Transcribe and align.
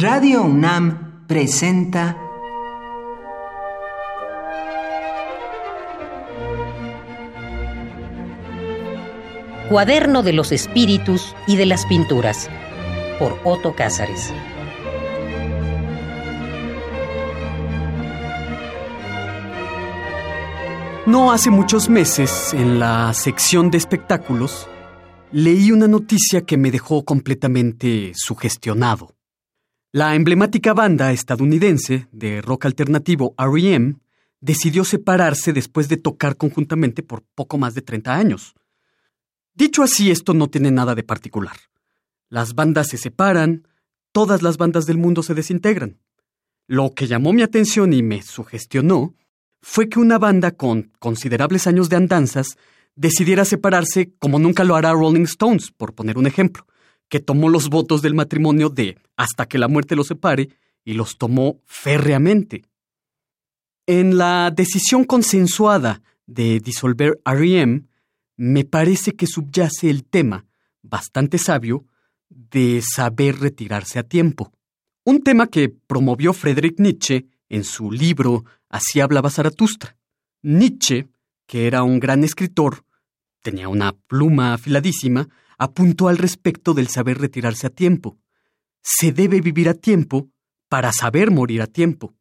Radio 0.00 0.44
UNAM 0.44 1.26
presenta 1.26 2.16
Cuaderno 9.68 10.22
de 10.22 10.32
los 10.32 10.52
Espíritus 10.52 11.36
y 11.46 11.56
de 11.56 11.66
las 11.66 11.84
Pinturas 11.84 12.48
por 13.18 13.38
Otto 13.44 13.74
Cázares. 13.74 14.32
No 21.04 21.30
hace 21.30 21.50
muchos 21.50 21.90
meses, 21.90 22.54
en 22.54 22.78
la 22.78 23.12
sección 23.12 23.70
de 23.70 23.76
espectáculos, 23.76 24.66
leí 25.30 25.72
una 25.72 25.88
noticia 25.88 26.46
que 26.46 26.56
me 26.56 26.70
dejó 26.70 27.04
completamente 27.04 28.12
sugestionado. 28.14 29.19
La 29.92 30.14
emblemática 30.14 30.72
banda 30.72 31.10
estadounidense 31.10 32.06
de 32.12 32.40
rock 32.42 32.66
alternativo 32.66 33.34
REM 33.36 33.98
decidió 34.40 34.84
separarse 34.84 35.52
después 35.52 35.88
de 35.88 35.96
tocar 35.96 36.36
conjuntamente 36.36 37.02
por 37.02 37.24
poco 37.34 37.58
más 37.58 37.74
de 37.74 37.82
30 37.82 38.14
años. 38.14 38.54
Dicho 39.52 39.82
así, 39.82 40.12
esto 40.12 40.32
no 40.32 40.48
tiene 40.48 40.70
nada 40.70 40.94
de 40.94 41.02
particular. 41.02 41.56
Las 42.28 42.54
bandas 42.54 42.86
se 42.86 42.98
separan, 42.98 43.66
todas 44.12 44.42
las 44.42 44.58
bandas 44.58 44.86
del 44.86 44.96
mundo 44.96 45.24
se 45.24 45.34
desintegran. 45.34 45.98
Lo 46.68 46.94
que 46.94 47.08
llamó 47.08 47.32
mi 47.32 47.42
atención 47.42 47.92
y 47.92 48.04
me 48.04 48.22
sugestionó 48.22 49.16
fue 49.60 49.88
que 49.88 49.98
una 49.98 50.20
banda 50.20 50.52
con 50.52 50.92
considerables 51.00 51.66
años 51.66 51.88
de 51.88 51.96
andanzas 51.96 52.56
decidiera 52.94 53.44
separarse 53.44 54.12
como 54.20 54.38
nunca 54.38 54.62
lo 54.62 54.76
hará 54.76 54.92
Rolling 54.92 55.24
Stones, 55.24 55.72
por 55.72 55.96
poner 55.96 56.16
un 56.16 56.28
ejemplo, 56.28 56.64
que 57.10 57.20
tomó 57.20 57.50
los 57.50 57.68
votos 57.68 58.00
del 58.00 58.14
matrimonio 58.14 58.70
de 58.70 58.96
hasta 59.16 59.46
que 59.46 59.58
la 59.58 59.68
muerte 59.68 59.96
los 59.96 60.06
separe 60.06 60.48
y 60.84 60.94
los 60.94 61.18
tomó 61.18 61.60
férreamente. 61.66 62.64
En 63.86 64.16
la 64.16 64.50
decisión 64.50 65.04
consensuada 65.04 66.02
de 66.26 66.60
disolver 66.60 67.20
REM, 67.24 67.88
me 68.36 68.64
parece 68.64 69.16
que 69.16 69.26
subyace 69.26 69.90
el 69.90 70.04
tema, 70.04 70.46
bastante 70.80 71.36
sabio, 71.36 71.84
de 72.30 72.80
saber 72.80 73.40
retirarse 73.40 73.98
a 73.98 74.04
tiempo. 74.04 74.52
Un 75.04 75.22
tema 75.22 75.48
que 75.48 75.68
promovió 75.68 76.32
Friedrich 76.32 76.78
Nietzsche 76.78 77.26
en 77.48 77.64
su 77.64 77.90
libro 77.90 78.44
Así 78.68 79.00
hablaba 79.00 79.30
Zaratustra. 79.30 79.96
Nietzsche, 80.42 81.08
que 81.46 81.66
era 81.66 81.82
un 81.82 81.98
gran 81.98 82.22
escritor, 82.22 82.84
tenía 83.42 83.68
una 83.68 83.92
pluma 83.92 84.54
afiladísima, 84.54 85.28
apuntó 85.60 86.08
al 86.08 86.16
respecto 86.16 86.72
del 86.72 86.88
saber 86.88 87.18
retirarse 87.18 87.66
a 87.66 87.70
tiempo. 87.70 88.18
Se 88.82 89.12
debe 89.12 89.42
vivir 89.42 89.68
a 89.68 89.74
tiempo 89.74 90.30
para 90.70 90.90
saber 90.90 91.30
morir 91.30 91.60
a 91.60 91.66
tiempo. 91.66 92.14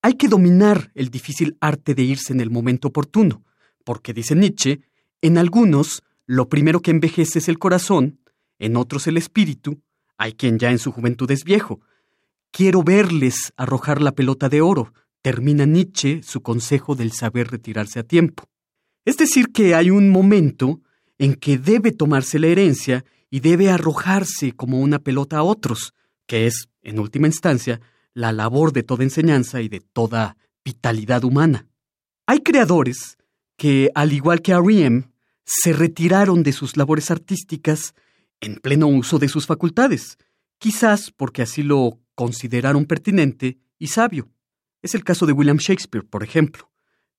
Hay 0.00 0.14
que 0.14 0.28
dominar 0.28 0.92
el 0.94 1.10
difícil 1.10 1.58
arte 1.60 1.96
de 1.96 2.04
irse 2.04 2.32
en 2.32 2.40
el 2.40 2.50
momento 2.50 2.86
oportuno, 2.88 3.42
porque, 3.84 4.14
dice 4.14 4.36
Nietzsche, 4.36 4.82
en 5.22 5.38
algunos 5.38 6.04
lo 6.24 6.48
primero 6.48 6.80
que 6.80 6.92
envejece 6.92 7.40
es 7.40 7.48
el 7.48 7.58
corazón, 7.58 8.20
en 8.60 8.76
otros 8.76 9.08
el 9.08 9.16
espíritu, 9.16 9.82
hay 10.16 10.34
quien 10.34 10.60
ya 10.60 10.70
en 10.70 10.78
su 10.78 10.92
juventud 10.92 11.28
es 11.32 11.42
viejo. 11.42 11.80
Quiero 12.52 12.84
verles 12.84 13.52
arrojar 13.56 14.00
la 14.00 14.12
pelota 14.12 14.48
de 14.48 14.60
oro, 14.60 14.92
termina 15.20 15.66
Nietzsche 15.66 16.22
su 16.22 16.42
consejo 16.42 16.94
del 16.94 17.10
saber 17.10 17.50
retirarse 17.50 17.98
a 17.98 18.04
tiempo. 18.04 18.44
Es 19.04 19.16
decir, 19.16 19.48
que 19.52 19.74
hay 19.74 19.90
un 19.90 20.10
momento 20.10 20.80
en 21.18 21.34
que 21.34 21.58
debe 21.58 21.92
tomarse 21.92 22.38
la 22.38 22.46
herencia 22.46 23.04
y 23.30 23.40
debe 23.40 23.70
arrojarse 23.70 24.52
como 24.52 24.80
una 24.80 24.98
pelota 24.98 25.38
a 25.38 25.42
otros, 25.42 25.92
que 26.26 26.46
es, 26.46 26.68
en 26.82 26.98
última 26.98 27.26
instancia, 27.26 27.80
la 28.14 28.32
labor 28.32 28.72
de 28.72 28.82
toda 28.82 29.04
enseñanza 29.04 29.60
y 29.60 29.68
de 29.68 29.80
toda 29.80 30.36
vitalidad 30.64 31.24
humana. 31.24 31.66
Hay 32.26 32.40
creadores 32.40 33.16
que, 33.56 33.90
al 33.94 34.12
igual 34.12 34.42
que 34.42 34.52
R.E.M., 34.52 35.10
se 35.44 35.72
retiraron 35.72 36.42
de 36.42 36.52
sus 36.52 36.76
labores 36.76 37.10
artísticas 37.10 37.94
en 38.40 38.56
pleno 38.56 38.86
uso 38.86 39.18
de 39.18 39.28
sus 39.28 39.46
facultades, 39.46 40.18
quizás 40.58 41.10
porque 41.10 41.42
así 41.42 41.62
lo 41.62 41.98
consideraron 42.14 42.84
pertinente 42.84 43.58
y 43.78 43.88
sabio. 43.88 44.28
Es 44.82 44.94
el 44.94 45.04
caso 45.04 45.26
de 45.26 45.32
William 45.32 45.56
Shakespeare, 45.56 46.04
por 46.04 46.22
ejemplo, 46.22 46.67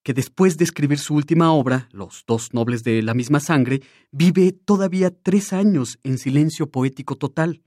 que 0.02 0.14
después 0.14 0.56
de 0.56 0.64
escribir 0.64 0.98
su 0.98 1.14
última 1.14 1.52
obra, 1.52 1.88
Los 1.92 2.24
dos 2.26 2.54
nobles 2.54 2.82
de 2.84 3.02
la 3.02 3.14
misma 3.14 3.40
sangre, 3.40 3.82
vive 4.10 4.52
todavía 4.52 5.10
tres 5.10 5.52
años 5.52 5.98
en 6.02 6.18
silencio 6.18 6.70
poético 6.70 7.16
total, 7.16 7.62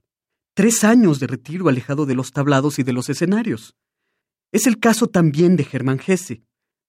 tres 0.54 0.84
años 0.84 1.20
de 1.20 1.26
retiro 1.26 1.68
alejado 1.68 2.06
de 2.06 2.14
los 2.14 2.32
tablados 2.32 2.78
y 2.78 2.82
de 2.82 2.92
los 2.92 3.08
escenarios. 3.08 3.76
Es 4.52 4.66
el 4.66 4.78
caso 4.78 5.08
también 5.08 5.56
de 5.56 5.64
Germán 5.64 6.00
Hesse. 6.04 6.42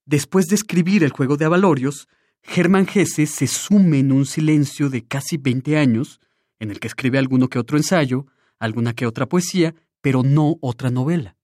Después 0.06 0.48
de 0.48 0.56
escribir 0.56 1.04
El 1.04 1.12
juego 1.12 1.38
de 1.38 1.46
Avalorios, 1.46 2.08
Germán 2.44 2.88
Hesse 2.94 3.28
se 3.28 3.48
sume 3.48 4.00
en 4.00 4.12
un 4.12 4.26
silencio 4.26 4.90
de 4.90 5.04
casi 5.04 5.38
20 5.38 5.78
años, 5.78 6.20
en 6.60 6.70
el 6.70 6.80
que 6.80 6.88
escribe 6.88 7.18
alguno 7.18 7.50
que 7.50 7.60
otro 7.60 7.78
ensayo, 7.78 8.28
alguna 8.60 8.94
que 8.94 9.08
otra 9.08 9.28
poesía, 9.28 9.74
pero 10.02 10.22
no 10.22 10.58
otra 10.62 10.92
novela. 10.92 11.36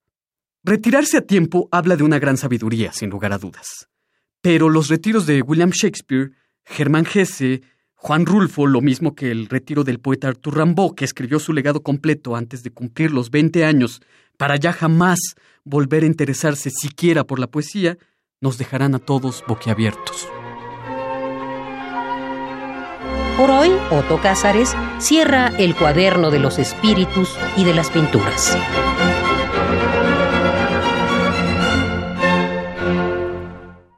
Retirarse 0.64 1.18
a 1.18 1.26
tiempo 1.26 1.68
habla 1.72 1.96
de 1.96 2.04
una 2.04 2.20
gran 2.20 2.38
sabiduría, 2.38 2.94
sin 2.94 3.10
lugar 3.10 3.34
a 3.34 3.40
dudas. 3.40 3.91
Pero 4.42 4.70
los 4.70 4.88
retiros 4.90 5.26
de 5.28 5.42
William 5.42 5.70
Shakespeare, 5.70 6.32
Germán 6.66 7.06
Hesse, 7.12 7.62
Juan 7.96 8.26
Rulfo, 8.26 8.66
lo 8.66 8.82
mismo 8.82 9.14
que 9.14 9.30
el 9.30 9.48
retiro 9.48 9.84
del 9.84 10.00
poeta 10.00 10.28
Arthur 10.28 10.58
Rimbaud, 10.58 10.96
que 10.96 11.06
escribió 11.06 11.40
su 11.40 11.54
legado 11.54 11.84
completo 11.84 12.36
antes 12.36 12.64
de 12.64 12.72
cumplir 12.72 13.12
los 13.12 13.30
20 13.30 13.64
años, 13.64 14.02
para 14.38 14.56
ya 14.56 14.74
jamás 14.74 15.20
volver 15.64 16.02
a 16.02 16.08
interesarse 16.08 16.72
siquiera 16.72 17.24
por 17.26 17.38
la 17.38 17.46
poesía, 17.46 18.00
nos 18.40 18.58
dejarán 18.58 18.96
a 18.96 19.00
todos 19.00 19.44
boquiabiertos. 19.48 20.28
Por 23.38 23.52
hoy, 23.52 23.70
Otto 23.92 24.20
Cázares 24.22 24.76
cierra 24.98 25.48
el 25.60 25.76
cuaderno 25.76 26.32
de 26.32 26.40
los 26.40 26.58
espíritus 26.58 27.38
y 27.56 27.64
de 27.64 27.76
las 27.76 27.92
pinturas. 27.92 28.58